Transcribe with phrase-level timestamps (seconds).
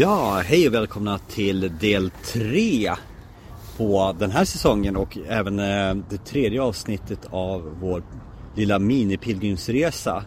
[0.00, 2.94] Ja, hej och välkomna till del tre
[3.76, 8.02] på den här säsongen och även eh, det tredje avsnittet av vår
[8.54, 10.24] lilla minipilgrimsresa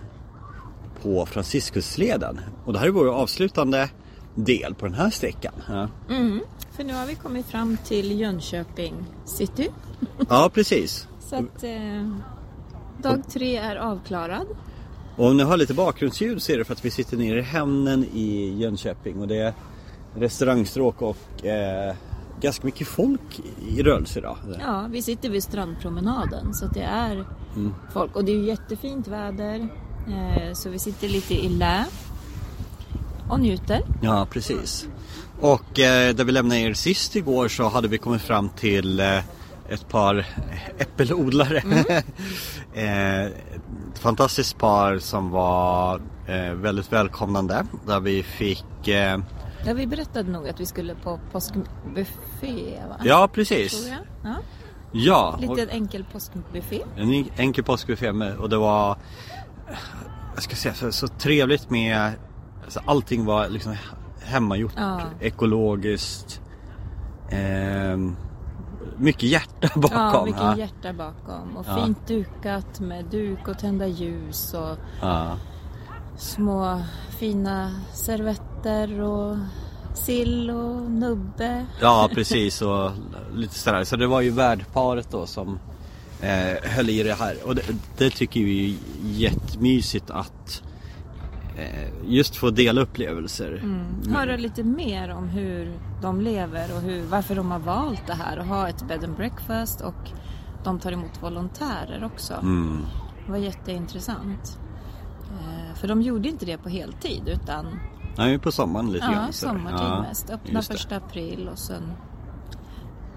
[1.02, 2.40] på Franciscusleden.
[2.66, 3.90] Och det här är vår avslutande
[4.36, 5.54] del på den här sträckan.
[6.10, 8.94] Mm, för nu har vi kommit fram till Jönköping
[9.26, 9.70] city.
[10.30, 11.08] ja precis.
[11.20, 12.18] Så att eh,
[12.98, 14.48] dag tre är avklarad.
[15.16, 17.42] Och om ni har lite bakgrundsljud så är det för att vi sitter nere i
[17.42, 19.54] hamnen i Jönköping och det är
[20.16, 21.96] restaurangstråk och eh,
[22.42, 24.38] ganska mycket folk i rörelse idag.
[24.60, 27.26] Ja, vi sitter vid strandpromenaden så det är
[27.94, 28.16] folk.
[28.16, 29.68] Och det är jättefint väder.
[30.08, 31.86] Eh, så vi sitter lite i lä
[33.30, 33.82] och njuter.
[34.02, 34.88] Ja, precis.
[35.40, 39.18] Och eh, där vi lämnade er sist igår så hade vi kommit fram till eh,
[39.70, 40.26] ett par
[40.78, 41.64] äppelodlare.
[42.74, 47.66] eh, ett fantastiskt par som var eh, väldigt välkomnande.
[47.88, 48.88] Där vi fick...
[48.88, 49.20] Eh,
[49.66, 52.96] Ja, vi berättade nog att vi skulle på påskbuffé va?
[53.04, 53.90] ja, precis.
[54.24, 54.36] Ja,
[54.92, 56.82] Ja, och lite enkel påskbuffé.
[56.98, 58.98] en enkel påskbuffé med, och det var...
[60.34, 62.12] Jag ska säga så, så trevligt med...
[62.64, 63.76] Alltså, allting var liksom
[64.22, 65.02] hemmagjort, Ja.
[65.20, 66.42] ekologiskt.
[67.32, 68.16] ehm,
[68.98, 69.98] mycket hjärta bakom.
[70.00, 70.58] Ja, mycket ja.
[70.58, 71.58] hjärta bakom.
[71.58, 71.76] Och Ja.
[71.86, 75.38] fint dukat med duk och tända ljus och Ja.
[76.18, 76.82] små
[77.20, 79.38] fina servetter och
[79.94, 81.66] sill och nubbe.
[81.82, 82.92] ja, precis och
[83.36, 83.84] lite sådär.
[83.84, 85.60] Så det var ju värdparet då som
[86.22, 87.38] eh, höll i det här.
[87.46, 87.62] Och det,
[87.98, 88.78] det tycker vi är
[89.10, 90.64] jättemysigt att
[92.06, 93.60] just få dela upplevelser.
[93.64, 94.14] Mm.
[94.16, 98.38] Höra lite mer om hur de lever och hur, varför de har valt det här
[98.38, 100.12] att ha ett bed and breakfast och
[100.64, 102.34] de tar emot volontärer också.
[102.34, 102.82] Mm.
[103.26, 104.60] Det var jätteintressant.
[105.32, 107.80] Eh, För de gjorde inte det på heltid utan
[108.18, 109.34] Nej, på sommaren lite ja, grann.
[109.34, 110.30] sommartid Ja, mest.
[110.30, 111.84] Öppna första april och sen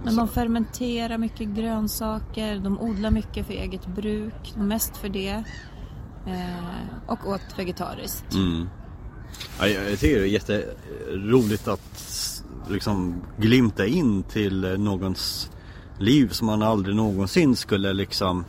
[0.05, 5.45] men de fermenterar mycket grönsaker, de odlar mycket för eget bruk, mest för det.
[6.27, 8.35] Eh, och åt vegetariskt.
[8.35, 8.69] Mm.
[9.61, 12.33] Ja, jag, tycker det är jätteroligt att
[12.69, 15.51] liksom glimta in till någons
[15.99, 18.45] liv som man aldrig någonsin skulle liksom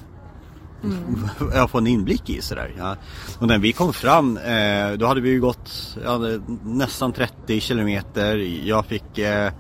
[1.54, 2.74] jag få en inblick i sådär.
[2.78, 2.96] Ja.
[3.40, 5.98] Och när vi kom fram eh, då hade vi ju gått
[6.64, 8.38] nästan 30 kilometer.
[8.68, 9.52] Jag fick eh,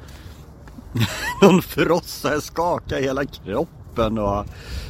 [1.41, 4.45] någon frossa, jag skakade hela kroppen och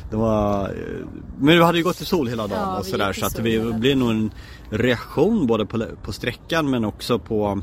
[0.09, 1.05] det var eh,
[1.39, 3.41] Men vi hade ju gått i sol hela dagen Ja, och sådär så att det
[3.79, 4.31] blir nog en
[4.69, 7.61] reaktion både på, på sträckan men också på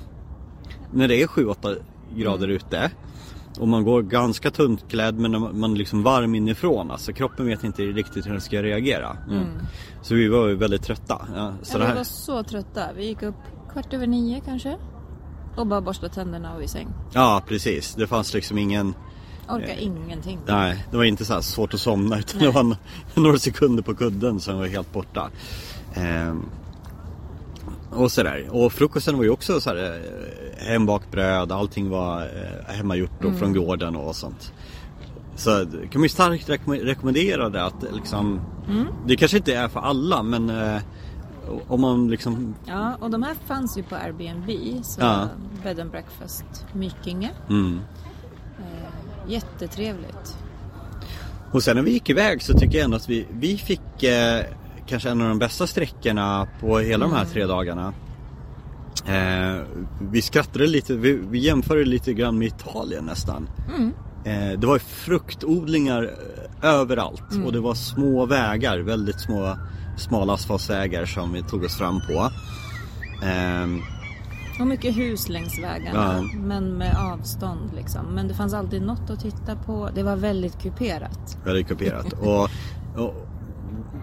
[0.92, 1.76] när det är 7-8
[2.16, 2.56] grader Mm.
[2.56, 2.90] ute
[3.58, 6.90] och man går ganska tunt klädd men man är liksom varm inifrån.
[6.90, 9.16] Alltså kroppen vet inte riktigt hur den ska reagera.
[9.30, 9.46] Mm.
[10.02, 11.26] Så vi var ju väldigt trötta.
[11.34, 12.80] Ja, så Ja, det vi var så trötta.
[12.96, 13.34] Vi gick upp
[13.72, 14.76] kvart över nio kanske.
[15.56, 16.88] Och bara borstade tänderna och i säng.
[17.12, 18.94] ja precis, det fanns liksom ingen
[19.48, 20.38] Orkar ingenting.
[20.46, 22.76] Nej, det var inte så svårt att somna utan det var
[23.20, 25.30] några sekunder på kudden som var helt borta.
[25.94, 26.42] Ehm,
[27.90, 28.48] och sådär.
[28.50, 29.76] Och frukosten var ju också så här
[30.60, 34.52] eh, hembakt bröd, allting var eh, hemmagjort och från gården och sånt.
[35.36, 38.40] Så det kan man ju starkt rekomm- rekommendera det att liksom,
[39.06, 40.80] det kanske inte är för alla men eh,
[41.68, 44.50] om man liksom, Ja, och de här fanns ju på Airbnb.
[44.84, 45.28] Så Ja.
[45.62, 47.30] bed and breakfast Mykinge.
[47.48, 47.80] mm.
[49.28, 50.36] Jättetrevligt.
[51.52, 54.44] Och sen när vi gick iväg så tycker jag ändå att vi, vi fick eh,
[54.86, 57.94] kanske en av de bästa sträckorna på hela de här tre dagarna.
[59.06, 59.62] Eh,
[60.00, 63.48] vi skrattade lite, vi, vi jämförde lite grann med Italien nästan.
[64.24, 66.02] Eh, det var fruktodlingar
[66.62, 69.56] eh, överallt och det var små vägar, väldigt små
[69.96, 72.30] smala asfaltsvägar som vi tog oss fram på.
[74.60, 76.14] Och mycket hus längs vägarna.
[76.32, 76.38] Ja.
[76.38, 78.06] Men med avstånd liksom.
[78.06, 79.90] Men det fanns alltid något att titta på.
[79.94, 81.38] Det var väldigt kuperat.
[81.44, 82.12] Väldigt kuperat.
[82.12, 82.42] och,
[83.04, 83.14] och,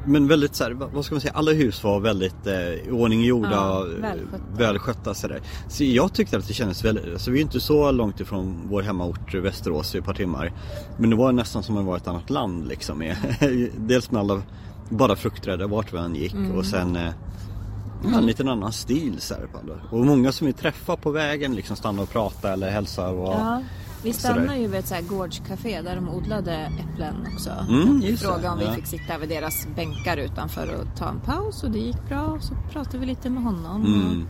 [0.05, 3.23] men väldigt så här, vad ska man säga, alla hus var väldigt eh, i ordning
[3.23, 4.43] gjorda Ja, välskötta.
[4.57, 5.41] välskötta sådär.
[5.67, 8.81] Så jag tyckte att det kändes väldigt, alltså vi är inte så långt ifrån vår
[8.81, 10.53] hemmaort Västerås i ett par timmar.
[10.97, 13.03] Men det var nästan som att vara ett annat land liksom.
[13.77, 14.41] Dels med alla,
[14.89, 16.51] bara fruktträd vart vi än gick Mm.
[16.57, 17.11] och sen eh,
[18.03, 19.73] Ja, en liten annan stil alla.
[19.89, 23.61] Och många som vi träffar på vägen liksom stannar och pratar eller hälsar och Ja,
[24.03, 27.49] vi stannade ju vid ett så här gårdscafé där de odlade äpplen också.
[27.69, 28.69] Mm, Frågade om ja.
[28.69, 32.25] vi fick sitta vid deras bänkar utanför och ta en paus och det gick bra.
[32.25, 33.85] Och så pratade vi lite med honom.
[33.85, 34.27] Mm.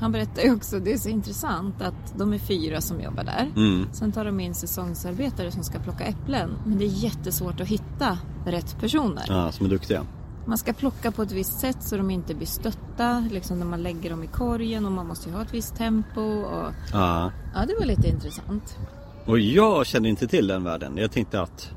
[0.00, 3.50] Han berättade ju också, det är så intressant att de är fyra som jobbar där.
[3.56, 3.86] Mm.
[3.92, 6.50] Sen tar de in säsongsarbetare som ska plocka äpplen.
[6.66, 9.24] Men det är jättesvårt att hitta rätt personer.
[9.28, 10.06] Ja, som är duktiga.
[10.46, 13.82] Man ska plocka på ett visst sätt så de inte blir stötta liksom när man
[13.82, 16.20] lägger dem i korgen och man måste ju ha ett visst tempo.
[16.20, 16.72] Och...
[16.92, 17.30] Ja.
[17.54, 18.78] Ja, det var lite intressant.
[19.26, 20.96] Och jag kände inte till den världen.
[20.96, 21.70] Jag tänkte att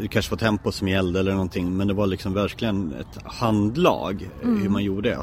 [0.00, 1.76] det kanske var tempo som gällde eller någonting.
[1.76, 4.62] Men det var liksom verkligen ett handlag Mm.
[4.62, 5.16] hur man gjorde det.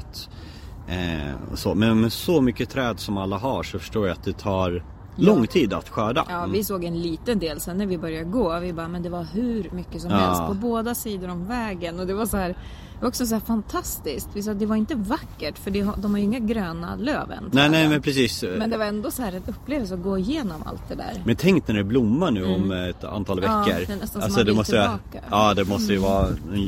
[0.95, 1.75] Eh, så.
[1.75, 4.83] Men med så mycket träd som alla har så förstår jag att det tar
[5.15, 6.25] lång tid att skörda.
[6.29, 8.59] Ja, vi såg en liten del sen när vi började gå.
[8.59, 10.17] Vi bara, men det var hur mycket som Ja.
[10.17, 11.99] helst på båda sidor om vägen.
[11.99, 14.27] Och det var så här, det var också så här fantastiskt.
[14.33, 17.49] Vi sa det var inte vackert för det, de har ju inga gröna löven.
[17.51, 18.43] Nej, nej men precis.
[18.57, 21.21] Men det var ändå så här en upplevelse att gå igenom allt det där.
[21.25, 23.51] Men tänk när det blommar nu om ett antal Mm.
[23.51, 23.79] Ja, veckor.
[23.87, 25.17] det är nästan som alltså, man vill måste, tillbaka.
[25.17, 25.23] Mm.
[25.31, 26.27] Ja, det måste ju vara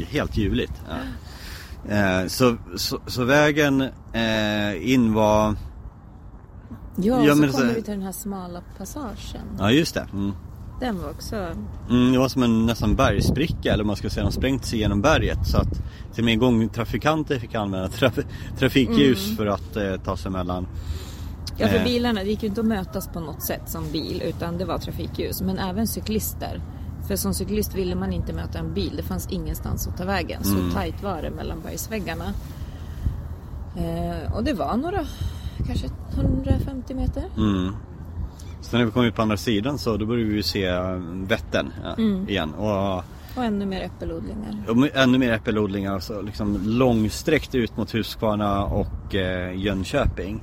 [0.09, 0.73] helt ljuvligt.
[0.89, 0.95] Ja.
[1.95, 3.81] Eh, så, så, så vägen
[4.13, 5.55] eh, in var...
[6.95, 9.45] Ja, Ja, så men kommer så- vi till den här smala passagen.
[9.59, 10.07] Ja, just det.
[10.13, 10.31] Mm.
[10.79, 11.35] Den var också...
[11.89, 15.01] Mm, det var som en nästan bergsbricka eller man ska säga, de sprängt sig genom
[15.01, 15.69] berget så att
[16.13, 18.25] till och med gång trafikanter fick använda traf-
[18.59, 20.67] trafikljus för att eh, ta sig emellan.
[21.57, 21.83] Ja, för Eh.
[21.83, 24.77] bilarna, det gick ju inte att mötas på något sätt som bil utan det var
[24.77, 25.41] trafikljus.
[25.41, 26.61] Men även cyklister.
[27.07, 28.93] För som cyklist ville man inte möta en bil.
[28.97, 30.43] Det fanns ingenstans att ta vägen.
[30.43, 32.25] Så tajt var det mellan bergsväggarna.
[33.77, 34.99] Eh, och det var några,
[35.67, 37.23] kanske 150 meter.
[37.37, 37.75] Mm.
[38.61, 40.71] Sen när vi kom ut på andra sidan så då började vi se
[41.27, 42.53] Vättern ja, igen.
[42.53, 43.03] Och,
[43.37, 44.63] Och ännu mer äppelodlingar.
[44.67, 50.41] och ännu mer äppelodlingar så liksom långsträckt ut mot Huskvarna och eh, Jönköping.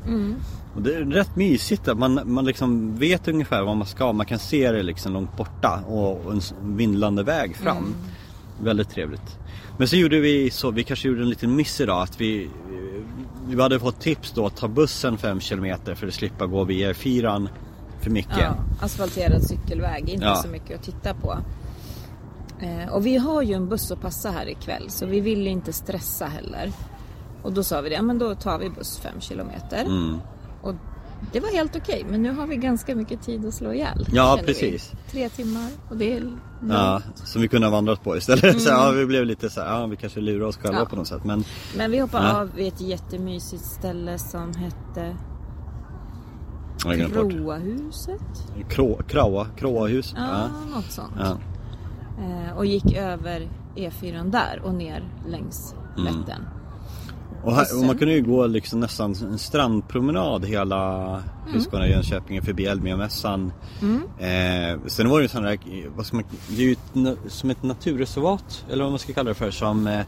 [0.74, 4.12] Och det är rätt mysigt att man, man liksom vet ungefär vad man ska.
[4.12, 6.40] Man kan se det liksom långt borta och, och en
[6.76, 7.94] vindlande väg fram.
[8.62, 9.38] Väldigt trevligt.
[9.78, 12.50] Men så gjorde vi så, vi kanske gjorde en liten miss idag att vi
[13.56, 16.92] vi hade fått tips då att ta bussen 5 km för att slippa gå via
[16.92, 17.48] E4
[18.00, 18.38] för mycket.
[18.38, 20.34] Ja, asfalterad cykelväg, inte Ja.
[20.36, 21.38] så mycket att titta på.
[22.60, 25.72] Eh, och vi har ju en buss att passa här ikväll så vi ville inte
[25.72, 26.72] stressa heller.
[27.42, 29.84] Och då sa vi det, ja men då tar vi buss 5 kilometer.
[29.84, 30.16] Mm.
[30.62, 30.74] Och
[31.32, 34.06] det var helt okej, men nu har vi ganska mycket tid att slå ihjäl.
[34.12, 34.92] Ja, precis.
[35.04, 35.10] Vi.
[35.10, 36.22] Tre timmar och det är
[36.68, 38.60] Ja, som vi kunde ha vandrat på istället.
[38.62, 40.84] Så, ja, vi blev lite så här, ja vi kanske lurar oss själva Ja.
[40.86, 41.24] på något sätt.
[41.24, 41.44] Men
[41.76, 42.40] Men vi hoppade Ja.
[42.40, 45.16] av vid ett jättemysigt ställe som hette.
[47.12, 48.20] Kroahuset.
[48.68, 50.14] Krå, Kraua, Kråahus.
[50.16, 50.74] Ja, Ja.
[50.76, 51.12] något sånt.
[51.18, 51.36] Ja.
[52.24, 56.14] Eh, och gick över E4 där och ner längs Mm.
[57.44, 61.58] Och, här, Och och man kunde ju gå liksom nästan en strandpromenad hela Mm.
[61.60, 63.52] Huskvarna Jönköping förbi Elmiamässan.
[64.18, 65.58] Eh, sen var det ju sån där,
[65.96, 69.28] vad ska man, det är ju ett, som ett naturreservat eller vad man ska kalla
[69.28, 70.00] det för som eh,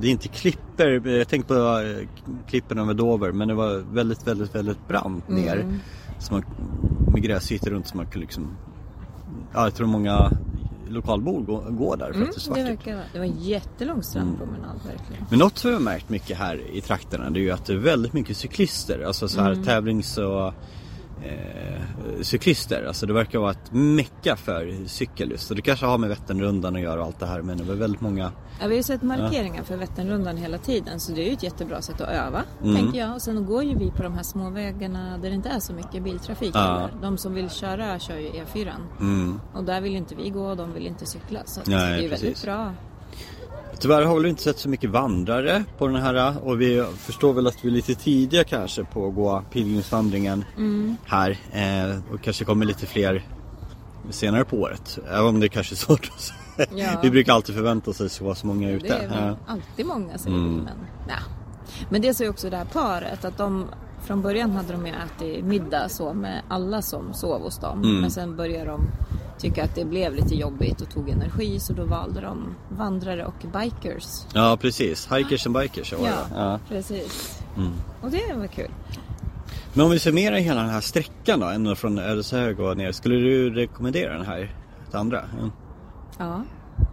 [0.00, 2.08] det är inte klipper, jag tänkte på eh,
[2.48, 5.80] klippen över Dover men det var väldigt, väldigt, väldigt brant ner.
[6.18, 6.44] Så man,
[7.12, 8.56] med gräsytor runt så man kunde liksom
[9.54, 10.30] Ja, jag tror många
[10.88, 12.58] lokalbor går, går där för Mm, att det är det, svart.
[12.58, 12.64] ut.
[12.64, 15.24] verkar, vara- det var en jättelång strandpromenad verkligen.
[15.30, 17.72] Men något som jag har märkt mycket här i trakterna det är ju att det
[17.72, 19.04] är väldigt mycket cyklister.
[19.06, 19.64] Alltså så här Mm.
[19.64, 20.52] tävlings och
[21.22, 21.80] eh,
[22.22, 22.84] cyklister.
[22.88, 25.50] Alltså det verkar vara ett mecka för cykel just.
[25.50, 27.74] Och det kanske har med Vätternrundan att göra och allt det här men det var
[27.74, 28.32] väldigt många.
[28.60, 31.42] Ja, vi har ju sett markeringar för Vätternrundan hela tiden så det är ju ett
[31.42, 32.76] jättebra sätt att öva, Mm.
[32.76, 33.14] tänker jag.
[33.14, 35.72] Och sen går ju vi på de här små vägarna där det inte är så
[35.72, 36.50] mycket biltrafik.
[36.54, 36.88] Ja.
[37.02, 38.72] De som vill köra kör ju E4.
[39.00, 39.40] Mm.
[39.54, 41.40] Och där vill inte vi gå och de vill inte cykla.
[41.44, 42.72] Så Nej, det är ju väldigt bra.
[43.84, 47.46] Tyvärr har vi inte sett så mycket vandrare på den här och vi förstår väl
[47.46, 50.96] att vi är lite tidiga kanske på att gå pilgrimsvandringen Mm.
[51.04, 51.30] här.
[51.52, 53.22] Eh, och kanske kommer lite fler
[54.10, 54.98] senare på året.
[55.10, 56.68] Även om det kanske är svårt att säga.
[56.74, 57.00] Ja.
[57.02, 58.86] Vi brukar alltid förvänta oss att det ska vara så många ute.
[58.86, 59.36] Det är Ja.
[59.46, 60.54] alltid många säger Mm.
[60.56, 60.76] Men,
[61.08, 61.14] ja.
[61.90, 63.66] men det sa ju också det här paret att de
[64.06, 67.82] från början hade de ju ätit middag så med alla som sov hos dem.
[67.82, 68.00] Mm.
[68.00, 68.80] Men sen började de
[69.38, 73.34] tycka att det blev lite jobbigt och tog energi så då valde de vandrare och
[73.52, 74.04] bikers.
[74.34, 76.36] Ja precis, hikers and bikers var det Ja, ja.
[76.52, 76.58] ja.
[76.68, 77.42] precis.
[77.56, 77.72] Mm.
[78.02, 78.70] Och det var kul.
[79.74, 82.92] Men om vi summerar hela den här sträckan då, ända från Ödeshög och ner.
[82.92, 84.56] Skulle du rekommendera den här
[84.88, 85.24] till andra?
[85.40, 85.50] Ja.
[86.18, 86.42] Ja.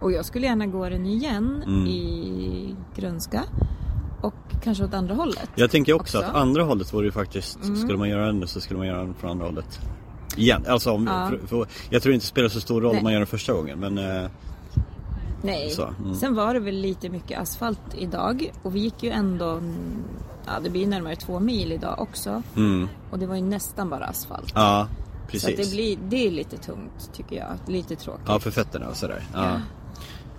[0.00, 1.86] Och jag skulle gärna gå den igen Mm.
[1.86, 3.42] i Grönska.
[4.20, 5.50] Och kanske åt andra hållet.
[5.54, 6.30] Jag tänker också, Också.
[6.30, 7.76] att andra hållet vore ju faktiskt, Mm.
[7.76, 9.80] skulle man göra den så skulle man göra den från andra hållet.
[10.36, 11.28] Igen, alltså om, Ja.
[11.28, 12.98] för, för, jag tror inte det spelar så stor roll Nej.
[12.98, 14.30] om man gör den första gången men eh,
[15.42, 15.70] Nej.
[15.70, 16.14] Så, mm.
[16.14, 19.74] Sen var det väl lite mycket asfalt idag och vi gick ju ändå, mm,
[20.46, 22.42] ja det blir närmare två mil idag också.
[22.56, 24.52] mm, Och det var ju nästan bara asfalt.
[24.54, 24.88] ja
[25.26, 25.56] Så precis.
[25.56, 28.24] det, blir, det är lite tungt tycker jag, lite tråkigt.
[28.26, 29.22] Ja för fötterna och sådär.
[29.34, 29.50] Ja.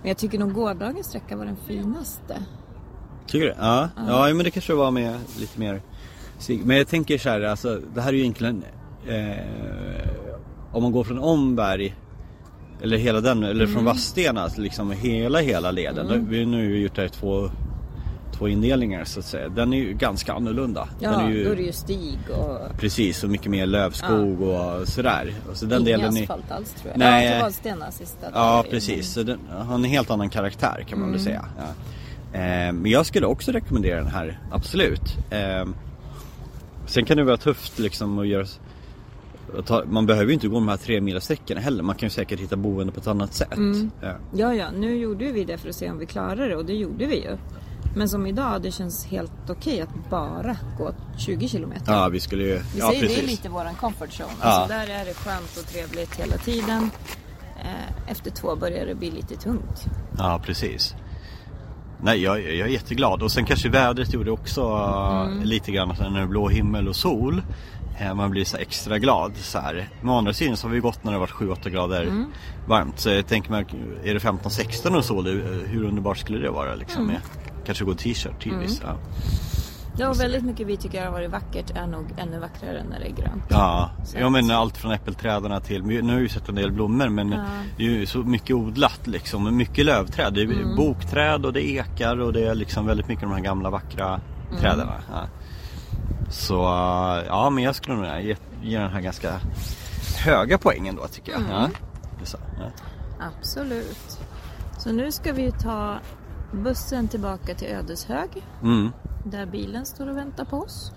[0.00, 2.42] Men jag tycker nog gårdagens sträcka var den finaste.
[3.26, 3.54] Tycker du?
[3.58, 4.26] Ja, ja.
[4.34, 5.82] men det kanske var med lite mer
[6.64, 8.64] Men jag tänker så här, alltså det här är ju egentligen
[9.08, 10.08] eh,
[10.72, 11.94] Om man går från Omberg
[12.82, 16.26] eller hela den, eller från Vadstena, liksom hela hela leden.
[16.30, 17.50] Vi har nu gjort det här två,
[18.38, 19.48] två indelningar så att säga.
[19.48, 20.88] Den är ju ganska annorlunda.
[21.00, 24.40] Ja, den är ju, då är det ju stig och Precis, och mycket mer lövskog
[24.42, 25.34] och sådär.
[25.50, 26.98] Och så den ingen delen är, asfalt alls tror jag.
[26.98, 27.26] Nej.
[27.36, 28.26] Ja, Vadstena sista.
[28.34, 31.12] Ja precis, så den har en helt annan karaktär kan man Mm.
[31.12, 31.44] väl säga.
[31.58, 32.38] Ja.
[32.38, 35.16] Eh, men jag skulle också rekommendera den här, absolut.
[35.30, 35.68] Eh,
[36.86, 38.46] sen kan det vara tufft liksom att göra
[39.86, 41.82] man behöver ju inte gå de här tre mila sträckorna heller.
[41.82, 43.56] Man kan ju säkert hitta boende på ett annat sätt.
[43.56, 43.90] Mm.
[44.02, 44.12] Ja.
[44.34, 46.74] Ja, ja, nu gjorde vi det för att se om vi klarar det och det
[46.74, 47.36] gjorde vi ju.
[47.96, 51.92] Men som idag, det känns helt okej att bara gå 20 kilometer.
[51.92, 52.54] ja, vi skulle ju...
[52.74, 53.30] Vi Ja, säger det är precis.
[53.30, 54.32] lite våran comfort zone.
[54.40, 54.46] Ja.
[54.46, 56.90] Alltså där är det skönt och trevligt hela tiden.
[57.60, 59.84] Eh, Efter två börjar det bli lite tungt.
[60.18, 60.94] Ja, precis.
[62.02, 63.22] Nej, jag, jag är jätteglad.
[63.22, 65.38] Och sen kanske vädret gjorde också Mm.
[65.38, 67.42] uh, lite grann att när det är blå himmel och sol.
[67.98, 69.88] Eh, Man blir så extra glad så här.
[70.00, 71.30] Men å andra sidan så har vi gått när det har varit
[71.64, 72.24] 7-8 grader Mm.
[72.68, 72.98] varmt.
[73.00, 73.64] Så jag tänker mig,
[74.04, 75.26] är det 15-16 och sol,
[75.66, 77.02] hur underbart skulle det vara liksom?
[77.02, 77.12] Mm.
[77.14, 77.22] Med,
[77.66, 78.80] kanske gå t-shirt tidvis.
[78.84, 78.96] Ja.
[79.98, 83.06] Ja, och väldigt mycket vi tycker har varit vackert är nog ännu vackrare när det
[83.06, 83.42] är grönt.
[83.48, 86.54] Ja, Så ja att- men allt från äppelträdarna till, nu har vi ju sett en
[86.54, 87.44] del blommor men Ja.
[87.76, 90.34] det är ju så mycket odlat liksom, mycket lövträd.
[90.34, 90.76] Det är Mm.
[90.76, 94.06] bokträd och det är ekar och det är liksom väldigt mycket de här gamla vackra
[94.06, 94.60] Mm.
[94.60, 94.88] träden.
[95.12, 95.20] Ja.
[96.30, 96.54] Så
[97.26, 99.40] ja, men jag skulle nog ge, ge den här ganska
[100.24, 101.40] höga poängen då tycker jag.
[101.40, 101.52] Mm.
[101.52, 101.70] Ja.
[102.24, 102.70] Så, ja.
[103.20, 104.20] Absolut.
[104.78, 105.98] Så nu ska vi ta
[106.52, 108.30] bussen tillbaka till Ödeshög.
[108.62, 108.92] Mm.
[109.24, 110.92] Där bilen står och väntar på oss.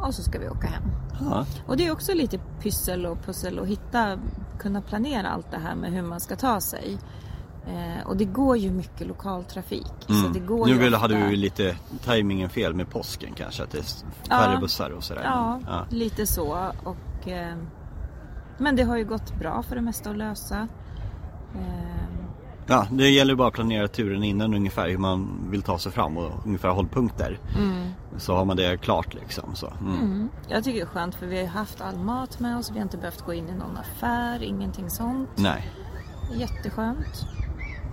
[0.00, 0.82] Och så ska vi åka hem.
[1.20, 1.46] Ja.
[1.66, 4.18] Och det är också lite pyssel och pussel att hitta,
[4.58, 6.98] kunna planera allt det här med hur man ska ta sig.
[7.66, 9.86] Eh, och det går ju mycket lokaltrafik.
[10.06, 10.46] Så det Mm.
[10.46, 10.98] går Nu vill, ofta...
[11.14, 13.84] hade ju lite tajmingen fel med påsken kanske, att det är
[14.28, 14.60] färre Ja.
[14.60, 15.22] bussar och sådär.
[15.24, 15.86] Ja, Ja.
[15.90, 16.72] lite så.
[16.84, 17.56] Och, eh,
[18.58, 20.68] men det har ju gått bra för det mesta att lösa.
[21.54, 21.60] Eh,
[22.68, 26.16] Ja, det gäller bara att planera turen innan ungefär hur man vill ta sig fram
[26.16, 27.38] och ungefär hållpunkter.
[28.16, 29.54] Så har man det klart liksom.
[29.54, 29.72] Så.
[29.80, 29.94] Mm.
[30.00, 30.28] mm.
[30.48, 32.70] Jag tycker det är skönt för vi har ju haft all mat med oss.
[32.70, 35.28] Vi har inte behövt gå in i någon affär, ingenting sånt.
[35.36, 35.70] Nej,
[36.36, 37.26] Jätteskönt.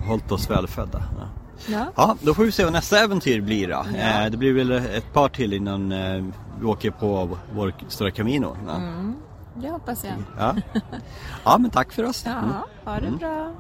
[0.07, 1.03] Hållit oss välfödda.
[1.19, 1.25] Ja.
[1.67, 1.85] Ja.
[1.95, 3.85] ja, då får vi se vad nästa äventyr blir då.
[3.97, 4.23] Ja.
[4.25, 6.23] Eh, det blir väl ett par till innan eh,
[6.59, 8.57] vi åker på vår stora Camino.
[8.67, 8.75] Ja.
[8.75, 9.15] Mm,
[9.55, 10.13] det hoppas jag.
[10.39, 10.55] Ja.
[11.43, 12.23] ja, men tack för oss.
[12.25, 12.49] Ja, Mm.
[12.85, 13.51] ha det bra.